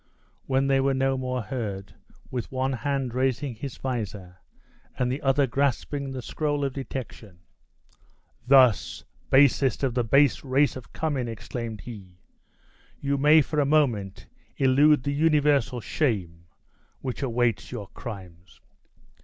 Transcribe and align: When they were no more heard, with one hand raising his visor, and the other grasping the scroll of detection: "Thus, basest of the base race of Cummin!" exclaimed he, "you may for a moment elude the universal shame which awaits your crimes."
When 0.47 0.65
they 0.65 0.79
were 0.79 0.95
no 0.95 1.15
more 1.15 1.43
heard, 1.43 1.93
with 2.31 2.51
one 2.51 2.73
hand 2.73 3.13
raising 3.13 3.53
his 3.53 3.77
visor, 3.77 4.39
and 4.97 5.11
the 5.11 5.21
other 5.21 5.45
grasping 5.45 6.09
the 6.09 6.23
scroll 6.23 6.65
of 6.65 6.73
detection: 6.73 7.37
"Thus, 8.47 9.05
basest 9.29 9.83
of 9.83 9.93
the 9.93 10.03
base 10.03 10.43
race 10.43 10.75
of 10.75 10.91
Cummin!" 10.91 11.27
exclaimed 11.27 11.81
he, 11.81 12.17
"you 12.99 13.19
may 13.19 13.43
for 13.43 13.59
a 13.59 13.65
moment 13.67 14.25
elude 14.57 15.03
the 15.03 15.13
universal 15.13 15.79
shame 15.79 16.45
which 17.01 17.21
awaits 17.21 17.71
your 17.71 17.87
crimes." 17.89 18.59